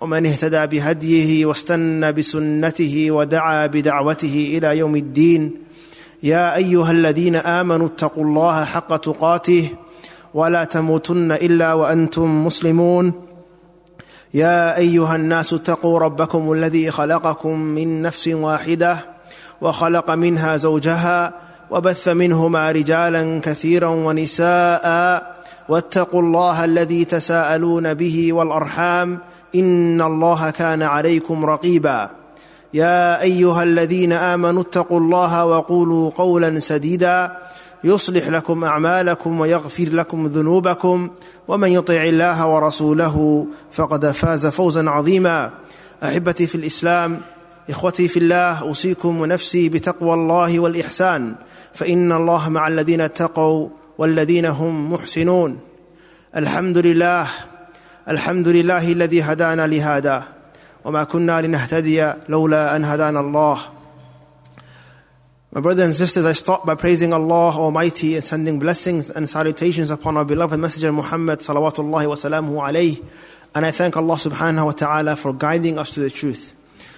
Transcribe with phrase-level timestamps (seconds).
[0.00, 5.52] ومن اهتدى بهديه واستنى بسنته ودعا بدعوته إلى يوم الدين.
[6.22, 9.68] يا أيها الذين آمنوا اتقوا الله حق تقاته
[10.34, 13.12] ولا تموتن إلا وأنتم مسلمون.
[14.34, 18.96] يا أيها الناس اتقوا ربكم الذي خلقكم من نفس واحدة
[19.60, 21.34] وخلق منها زوجها
[21.70, 24.86] وبث منهما رجالا كثيرا ونساء
[25.68, 29.18] واتقوا الله الذي تساءلون به والأرحام
[29.54, 32.10] إن الله كان عليكم رقيبا.
[32.74, 37.36] يا أيها الذين آمنوا اتقوا الله وقولوا قولا سديدا.
[37.84, 41.10] يصلح لكم أعمالكم ويغفر لكم ذنوبكم.
[41.48, 45.50] ومن يطع الله ورسوله فقد فاز فوزا عظيما.
[46.04, 47.20] أحبتي في الإسلام
[47.70, 51.34] إخوتي في الله أوصيكم ونفسي بتقوى الله والإحسان.
[51.74, 55.58] فإن الله مع الذين اتقوا والذين هم محسنون.
[56.36, 57.26] الحمد لله
[58.09, 60.23] الحمد لله الذي هدانا لهذا
[60.85, 63.59] وما كنا لنهتدي لولا ان هدانا الله
[65.55, 69.89] My brothers and sisters, I start by praising Allah Almighty and sending blessings and salutations
[69.89, 73.01] upon our beloved Messenger Muhammad salawatullahi wa salamuhu alayhi.
[73.55, 76.53] And I thank Allah subhanahu wa ta'ala for guiding us to the truth.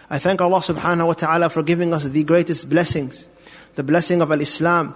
[0.10, 3.28] I thank Allah subhanahu wa ta'ala for giving us the greatest blessings.
[3.76, 4.96] The blessing of Al-Islam,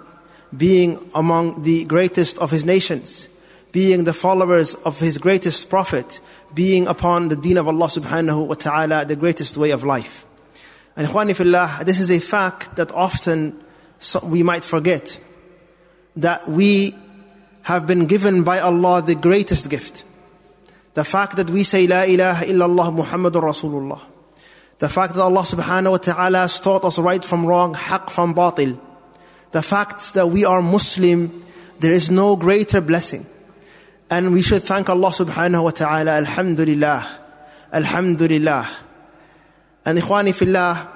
[0.58, 3.30] being among the greatest of His nations,
[3.77, 6.23] being the followers of His greatest Prophet,
[6.55, 10.25] being upon the deen of Allah subhanahu wa ta'ala, the greatest way of life.
[10.97, 13.63] And Ikhwani this is a fact that often
[14.23, 15.21] we might forget.
[16.17, 16.95] That we
[17.65, 20.05] have been given by Allah the greatest gift.
[20.95, 24.01] The fact that we say La ilaha illallah Muhammadur Rasulullah.
[24.79, 28.35] The fact that Allah subhanahu wa ta'ala has taught us right from wrong, haq from
[28.35, 28.81] batil.
[29.51, 31.45] The fact that we are Muslim,
[31.81, 33.27] there is no greater blessing.
[34.09, 37.07] And we should thank Allah subhanahu wa ta'ala, Alhamdulillah,
[37.73, 38.69] Alhamdulillah.
[39.85, 40.89] And ikhwani fillah,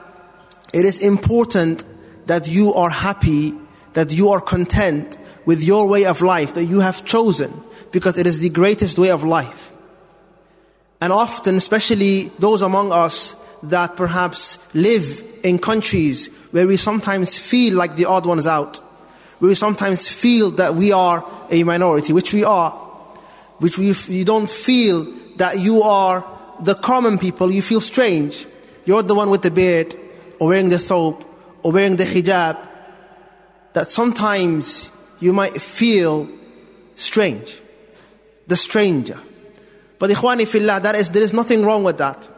[0.73, 1.85] it is important
[2.27, 3.55] that you are happy,
[3.95, 7.53] that you are content with your way of life that you have chosen
[7.91, 9.73] because it is the greatest way of life.
[11.01, 13.35] And often, especially those among us
[13.65, 18.77] that perhaps live in countries where we sometimes feel like the odd ones out,
[19.39, 22.90] where we sometimes feel that we are a minority, which we are,
[23.61, 25.05] which we, you don't feel
[25.37, 26.25] that you are
[26.61, 28.47] the common people, you feel strange.
[28.85, 29.95] You're the one with the beard,
[30.39, 31.25] or wearing the thobe,
[31.63, 32.59] or wearing the hijab,
[33.73, 34.91] that sometimes
[35.21, 36.29] you might feel
[36.95, 37.61] strange.
[38.47, 39.21] The stranger.
[39.99, 42.29] But ikhwani fillah, that is, there is nothing wrong with that.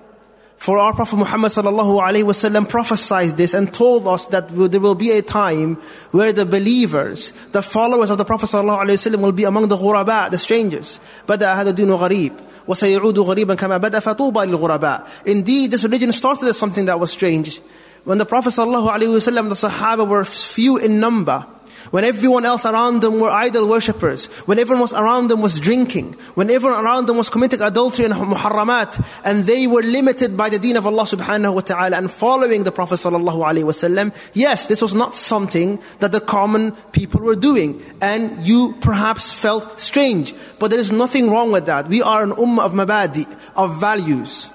[0.61, 4.95] For our Prophet Muhammad sallallahu alaihi wasallam prophesied this and told us that there will
[4.95, 5.75] be a time
[6.11, 9.77] where the believers, the followers of the Prophet sallallahu alaihi wasallam will be among the
[9.77, 10.99] ghuraba, the strangers.
[11.27, 12.33] بدأ هذا الدين غريب
[12.67, 15.07] وسيعود غريبا كما بدأ فطوبى للغرباء.
[15.27, 17.61] Indeed, this religion started as something that was strange.
[18.03, 21.45] When the Prophet sallallahu alaihi wasallam, the Sahaba were few in number,
[21.90, 26.12] when everyone else around them were idol worshippers, when everyone was around them was drinking,
[26.34, 30.58] when everyone around them was committing adultery and muharramat, and they were limited by the
[30.58, 34.80] deen of Allah subhanahu wa ta'ala and following the Prophet sallallahu alaihi wasallam, yes, this
[34.80, 40.70] was not something that the common people were doing, and you perhaps felt strange, but
[40.70, 41.88] there is nothing wrong with that.
[41.88, 43.26] We are an ummah of mabadi,
[43.56, 44.50] of values,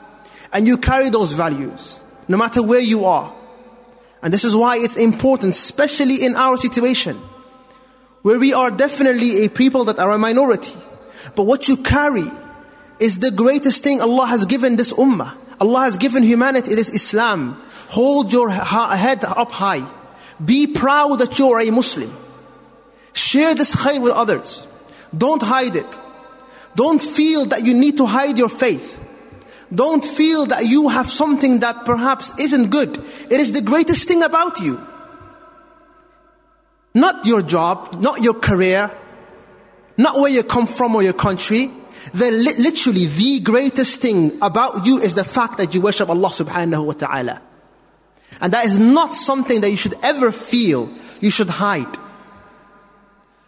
[0.53, 3.36] and you carry those values, no matter where you are.
[4.21, 7.17] And this is why it's important, especially in our situation,
[8.23, 10.75] where we are definitely a people that are a minority.
[11.35, 12.29] But what you carry
[12.99, 15.35] is the greatest thing Allah has given this ummah.
[15.59, 17.61] Allah has given humanity, it is Islam.
[17.89, 19.85] Hold your head up high.
[20.43, 22.15] Be proud that you are a Muslim.
[23.13, 24.67] Share this khair with others.
[25.15, 25.99] Don't hide it.
[26.75, 28.99] Don't feel that you need to hide your faith.
[29.73, 32.97] Don't feel that you have something that perhaps isn't good.
[33.29, 34.79] It is the greatest thing about you.
[36.93, 38.89] Not your job, not your career,
[39.97, 41.71] not where you come from or your country.
[42.13, 46.85] The, literally, the greatest thing about you is the fact that you worship Allah subhanahu
[46.85, 47.41] wa ta'ala.
[48.39, 51.97] And that is not something that you should ever feel you should hide.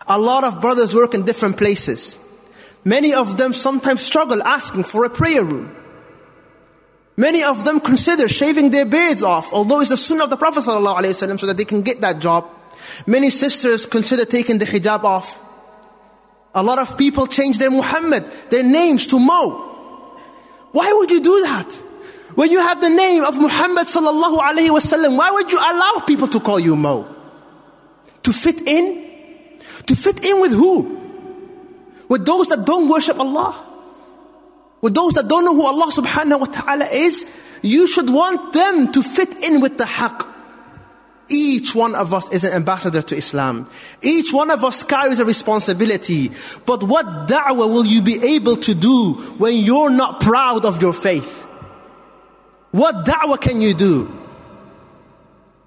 [0.07, 2.18] A lot of brothers work in different places.
[2.83, 5.75] Many of them sometimes struggle asking for a prayer room.
[7.19, 10.62] Many of them consider shaving their beards off, although it's the sunnah of the Prophet
[10.62, 12.48] ﷺ so that they can get that job.
[13.06, 15.38] Many sisters consider taking the hijab off.
[16.56, 19.51] A lot of people change their Muhammad, their names to Mo.
[20.71, 21.69] Why would you do that?
[22.36, 26.57] When you have the name of Muhammad sallallahu why would you allow people to call
[26.57, 27.06] you Mo?
[28.24, 29.60] To fit in?
[29.88, 31.01] To fit in with who?
[32.07, 33.69] With those that don't worship Allah?
[34.81, 37.26] With those that don't know who Allah subhanahu wa ta'ala is?
[37.62, 40.26] You should want them to fit in with the haqq.
[41.30, 43.70] Each one of us is an ambassador to Islam.
[44.02, 46.31] Each one of us carries a responsibility.
[46.66, 50.94] But what da'wah will you be able to do when you're not proud of your
[50.94, 51.44] faith?
[52.72, 54.16] What da'wah can you do?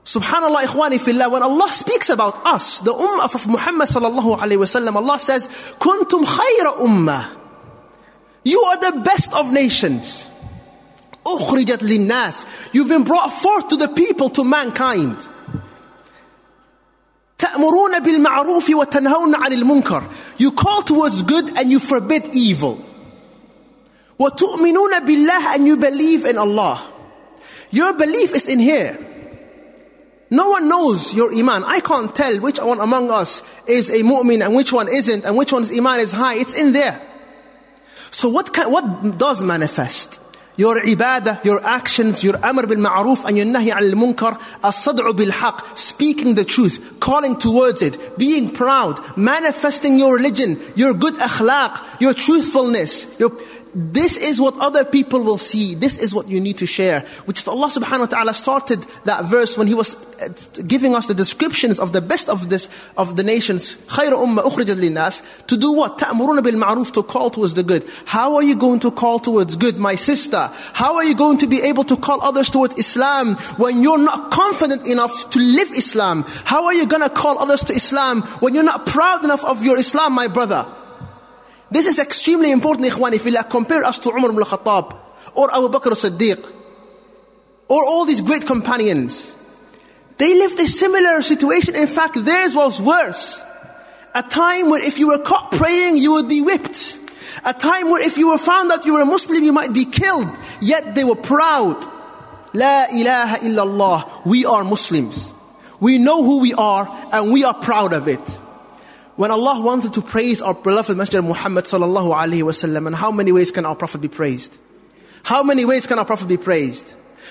[0.05, 4.97] Subhanallah, ikhwani fillah, when Allah speaks about us, the ummah of Muhammad sallallahu alayhi wasallam,
[4.97, 5.47] Allah says,
[5.79, 7.42] Kuntum khayra ummah.
[8.44, 10.30] You are the best of nations.
[11.26, 12.46] Ukhrijat linnas.
[12.74, 15.18] You've been brought forth to the people, to mankind.
[17.38, 20.04] تأمرون بالمعروف وتنهون عن المنكر.
[20.38, 22.84] You call towards good and you forbid evil.
[24.20, 26.82] وتؤمنون بالله and you believe in Allah.
[27.70, 28.98] Your belief is in here.
[30.30, 31.64] No one knows your iman.
[31.66, 35.38] I can't tell which one among us is a mu'min and which one isn't and
[35.38, 36.36] which one's iman is high.
[36.36, 37.00] It's in there.
[38.13, 40.21] So what, can, what does manifest?
[40.57, 45.31] your ibadah, your actions, your amr bil ma'ruf and your nahi al munkar, as-sad'u bil
[45.31, 52.01] haq, speaking the truth, calling towards it, being proud, manifesting your religion, your good akhlaq,
[52.01, 53.31] your truthfulness, your
[53.74, 55.76] this is what other people will see.
[55.76, 57.02] This is what you need to share.
[57.26, 60.30] Which is Allah subhanahu wa ta'ala started that verse when He was uh,
[60.66, 63.76] giving us the descriptions of the best of this of the nations.
[63.88, 66.00] خَيْرُ أُمَّةٍ أُخْرِجَتْ لِلنَّاسِ To do what?
[66.00, 67.86] تَأْمُرُونَ بِالْمَعْرُوفِ To call towards the good.
[68.06, 70.50] How are you going to call towards good, my sister?
[70.74, 74.32] How are you going to be able to call others towards Islam when you're not
[74.32, 76.26] confident enough to live Islam?
[76.46, 79.64] How are you going to call others to Islam when you're not proud enough of
[79.64, 80.66] your Islam, my brother?
[81.73, 83.45] This is extremely important, ikhwani fillah.
[83.45, 84.95] Compare us to Umar ibn al-Khattab
[85.35, 86.47] or Abu Bakr as-Siddiq
[87.69, 89.35] or all these great companions.
[90.19, 91.75] They lived a similar situation.
[91.75, 93.43] In fact, theirs was worse.
[94.15, 96.99] A time where if you were caught praying, you would be whipped.
[97.47, 99.87] A time where if you were found that you were a Muslim, you might be
[99.87, 100.29] killed.
[100.61, 101.83] Yet they were proud.
[102.53, 104.27] La ilaha illallah.
[104.27, 105.33] We are Muslims.
[105.81, 108.32] We know who we are and we are proud of it.
[109.17, 113.31] When Allah wanted to praise our beloved Messenger Muhammad sallallahu alaihi wasallam, and how many
[113.31, 114.57] ways can our Prophet be praised?
[115.23, 116.89] How many ways can our Prophet be praised?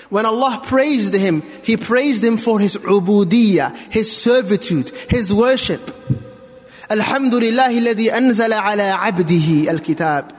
[0.08, 5.90] When Allah praised him, He praised him for his ubudiyah, his servitude, his worship.
[6.88, 10.34] Alhamdulillah alladhi anzala ala abdihi al-kitab.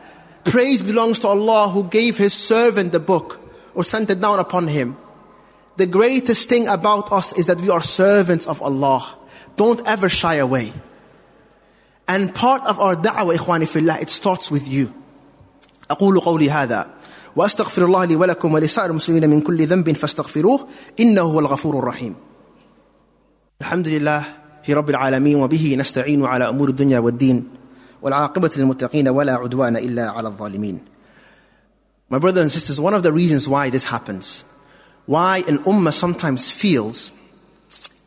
[0.45, 3.40] Praise belongs to Allah who gave his servant the book
[3.74, 4.98] or sent it down upon him.
[5.78, 9.16] The greatest thing about us is that we are servants of Allah.
[9.56, 10.73] Don't ever shy away.
[12.06, 14.88] And part of our da'wah, إخواني في الله, it starts with you.
[15.91, 16.86] أقول قولي هذا
[17.36, 20.69] وأستغفر الله لي ولكم ولسائر المسلمين من كل ذنب فاستغفروه
[21.00, 22.15] إنه هو الغفور الرحيم.
[23.60, 24.24] الحمد لله
[24.65, 27.48] في رب العالمين وبه نستعين على أمور الدنيا والدين
[28.03, 30.81] والعاقبة للمتقين ولا عدوان إلا على الظالمين.
[32.10, 34.44] My brothers and sisters, one of the reasons why this happens,
[35.06, 37.12] why an ummah sometimes feels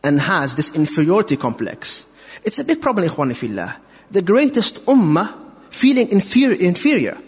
[0.04, 2.08] and has this inferiority complex,
[2.44, 3.78] it's a big problem, إخواني في الله
[4.11, 5.35] the greatest ummah
[5.71, 7.19] feeling inferior, inferior.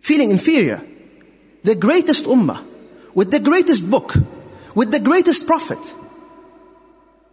[0.00, 0.82] Feeling inferior.
[1.62, 2.62] The greatest ummah,
[3.14, 4.14] with the greatest book,
[4.74, 5.78] with the greatest prophet,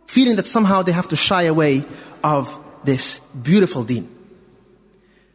[0.07, 1.83] feeling that somehow they have to shy away
[2.23, 4.09] of this beautiful deen.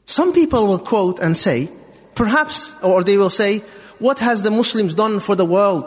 [0.07, 1.69] Some people will quote and say,
[2.15, 3.59] perhaps, or they will say,
[3.99, 5.85] what has the Muslims done for the world?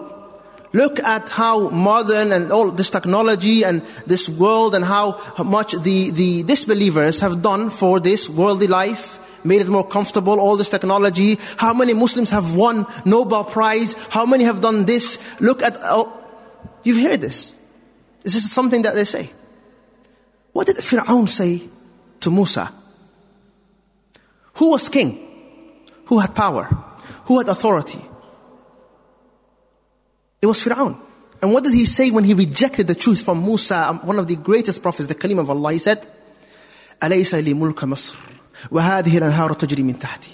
[0.71, 6.11] Look at how modern and all this technology and this world and how much the,
[6.11, 11.39] the disbelievers have done for this worldly life, made it more comfortable, all this technology.
[11.57, 13.93] How many Muslims have won Nobel Prize?
[14.09, 15.17] How many have done this?
[15.41, 16.13] Look at, oh,
[16.83, 17.55] you've heard this.
[18.21, 19.31] This is something that they say.
[20.53, 21.63] What did Fir'aun say
[22.19, 22.71] to Musa?
[24.55, 25.25] Who was king?
[26.05, 26.65] Who had power?
[27.25, 28.01] Who had authority?
[30.40, 30.96] It was Fir'aun.
[31.42, 34.26] And what did he say when he rejected the truth from Musa, um, one of
[34.26, 35.72] the greatest prophets, the Kalim of Allah?
[35.72, 36.06] He said,
[37.02, 38.14] أليس لي ملك مصر
[38.70, 40.30] وهذه الأنهار تجري من تحتي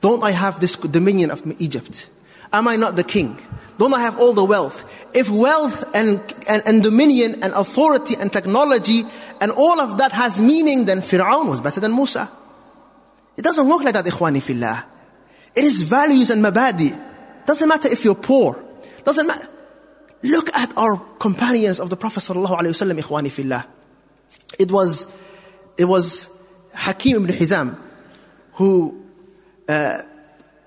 [0.00, 2.08] Don't I have this dominion of Egypt?
[2.52, 3.38] Am I not the king?
[3.78, 4.84] Don't I have all the wealth?
[5.14, 9.02] If wealth and, and, and dominion and authority and technology
[9.40, 12.30] and all of that has meaning, then Fir'aun was better than Musa.
[13.36, 14.84] It doesn't work like that, ikhwani fillah.
[15.54, 16.98] It is values and mabadi.
[17.46, 18.62] Doesn't matter if you're poor.
[19.07, 19.47] Doesn't matter.
[20.21, 23.65] Look at our companions of the Prophet sallallahu ikhwani fillah.
[24.59, 25.07] It was,
[25.77, 26.29] it was
[26.73, 27.77] Hakim ibn Hizam
[28.55, 29.01] who
[29.69, 30.01] uh,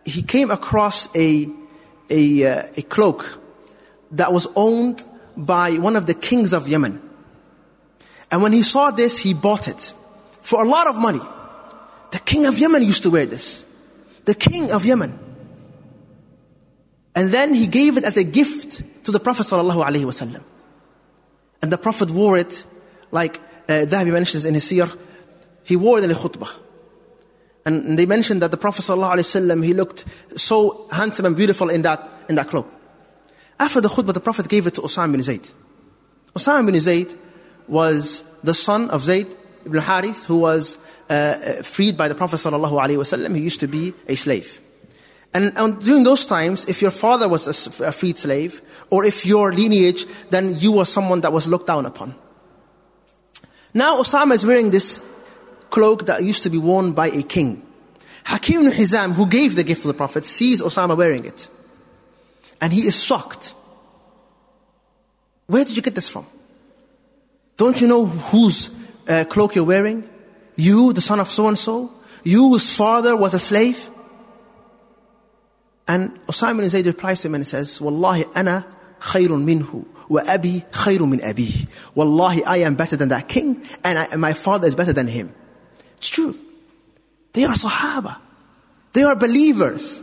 [0.06, 1.50] he came across a,
[2.08, 3.38] a, uh, a cloak
[4.12, 5.04] that was owned
[5.36, 6.98] by one of the kings of Yemen.
[8.30, 9.92] And when he saw this, he bought it
[10.40, 11.20] for a lot of money.
[12.12, 13.66] The king of Yemen used to wear this.
[14.24, 15.29] The king of Yemen.
[17.14, 19.46] And then he gave it as a gift to the Prophet
[21.62, 22.64] And the Prophet wore it,
[23.10, 23.38] like
[23.68, 24.96] uh, Dahabi mentions in his Siyar,
[25.64, 26.50] he wore it in the khutbah.
[27.64, 30.04] And they mentioned that the Prophet ﷺ he looked
[30.36, 32.72] so handsome and beautiful in that, in that cloak.
[33.58, 35.46] After the khutbah, the Prophet gave it to Osama bin Zayd.
[36.34, 37.08] Osama bin Zayd
[37.68, 39.26] was the son of Zayd
[39.66, 40.78] ibn Harith, who was
[41.10, 43.36] uh, uh freed by the Prophet ﷺ.
[43.36, 44.60] He used to be a slave.
[45.32, 49.24] And, and, during those times, if your father was a, a freed slave, or if
[49.24, 52.14] your lineage, then you were someone that was looked down upon.
[53.72, 55.04] Now Osama is wearing this
[55.70, 57.62] cloak that used to be worn by a king.
[58.24, 61.48] Hakim ibn Hizam, who gave the gift to the Prophet, sees Osama wearing it.
[62.60, 63.54] And he is shocked.
[65.46, 66.26] Where did you get this from?
[67.56, 68.70] Don't you know whose
[69.08, 70.08] uh, cloak you're wearing?
[70.56, 71.92] You, the son of so and so?
[72.22, 73.89] You, whose father was a slave?
[75.90, 78.64] And Osama ibn Zayd replies to him and says, Wallahi, ana
[79.00, 79.84] khayrun minhu.
[80.08, 81.66] Wa abi khayru min abi.
[81.96, 85.08] Wallahi, I am better than that king, and, I, and my father is better than
[85.08, 85.34] him.
[85.96, 86.38] It's true.
[87.32, 88.18] They are Sahaba.
[88.92, 90.00] They are believers.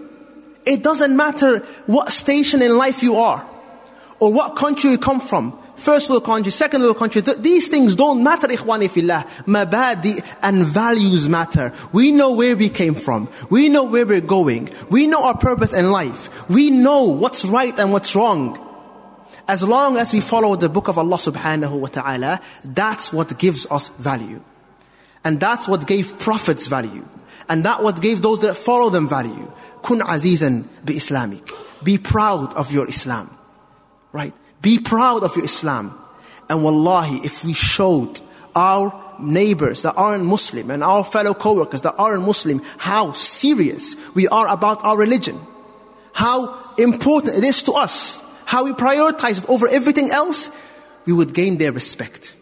[0.65, 3.49] It doesn't matter what station in life you are
[4.19, 5.57] or what country you come from.
[5.77, 7.21] First world country, second world country.
[7.21, 9.23] Th- these things don't matter, ikhwani fillah.
[9.45, 11.71] Mabadi and values matter.
[11.93, 13.29] We know where we came from.
[13.51, 14.69] We know where we're going.
[14.89, 16.49] We know our purpose in life.
[16.49, 18.57] We know what's right and what's wrong.
[19.47, 23.67] As long as we follow the book of Allah subhanahu wa ta'ala, that's what gives
[23.69, 24.43] us value.
[25.23, 27.07] And that's what gave prophets value.
[27.47, 29.53] And that what gave those that follow them value.
[29.83, 31.47] Kun azizan bi Islamic.
[31.83, 33.29] Be proud of your Islam.
[34.11, 34.33] Right?
[34.61, 35.97] Be proud of your Islam.
[36.49, 38.21] And wallahi, if we showed
[38.55, 44.27] our neighbors that aren't Muslim and our fellow co-workers that aren't Muslim how serious we
[44.27, 45.39] are about our religion,
[46.13, 50.49] how important it is to us, how we prioritize it over everything else,
[51.05, 52.35] we would gain their respect.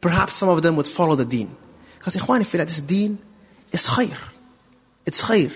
[0.00, 1.54] Perhaps some of them would follow the deen.
[1.98, 3.18] Because ikhwani fillah, this deen
[3.72, 4.16] is khair.
[5.04, 5.52] It's khair.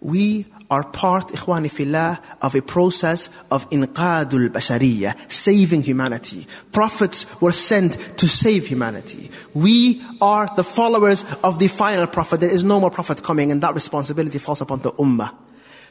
[0.00, 6.46] We are part, ikhwani fillah, of a process of inqadul bashariyah, saving humanity.
[6.72, 9.30] Prophets were sent to save humanity.
[9.54, 12.40] We are the followers of the final prophet.
[12.40, 15.34] There is no more prophet coming, and that responsibility falls upon the ummah.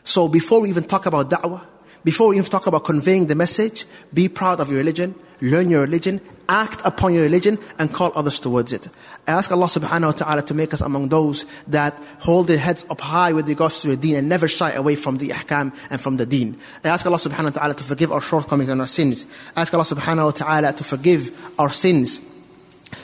[0.04, 1.66] So before we even talk about da'wah,
[2.04, 5.82] before we even talk about conveying the message, be proud of your religion, learn your
[5.82, 8.88] religion, act upon your religion, and call others towards it.
[9.28, 12.86] I ask Allah subhanahu wa ta'ala to make us among those that hold their heads
[12.90, 16.00] up high with regards to the deen and never shy away from the ahkam and
[16.00, 16.58] from the deen.
[16.84, 19.26] I ask Allah subhanahu wa ta'ala to forgive our shortcomings and our sins.
[19.56, 22.22] I ask Allah subhanahu wa ta'ala to forgive our sins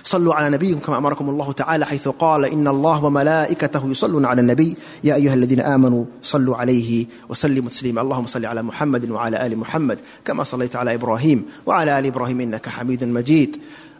[0.03, 4.75] صلوا على نبيكم كما أمركم الله تعالى حيث قال إن الله وملائكته يصلون على النبي.
[5.03, 8.01] يا أيها الذين آمنوا صلوا عليه وسلموا تسليما.
[8.01, 12.69] اللهم صل على محمد وعلى آل محمد كما صليت على إبراهيم وعلى آل إبراهيم إنك
[12.69, 13.57] حميد مجيد.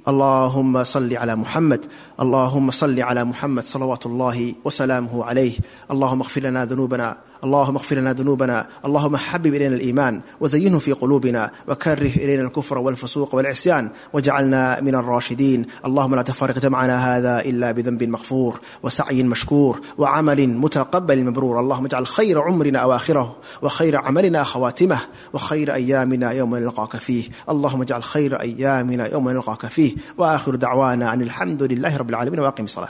[0.08, 1.86] اللهم صل على محمد
[2.20, 5.54] اللهم صل على محمد صلوات الله وسلامه عليه.
[5.92, 11.52] اللهم اغفر لنا ذنوبنا اللهم اغفر لنا ذنوبنا اللهم حبب إلينا الإيمان وزينه في قلوبنا
[11.68, 15.66] وكره إلينا الكفر والفسوق والعصيان واجعلنا من الراشدين.
[15.86, 21.60] اللهم لا تفرق جمعنا هذا إلا بذنب مغفور وسعي مشكور وعمل متقبل مبرور.
[21.60, 25.00] اللهم اجعل خير عمرنا أواخره وخير عملنا خواتمه
[25.34, 27.30] وخير أيامنا يوم نلقاك فيه.
[27.50, 29.96] اللهم اجعل خير أيامنا يوم نلقاك فيه.
[30.18, 32.90] وآخر دعوانا أن الحمد لله رب العالمين وأقم الصلاة.